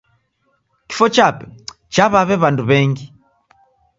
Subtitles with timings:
[0.87, 1.43] Kifwa chape
[1.93, 3.05] chaw'aw'e w'andu w'engi.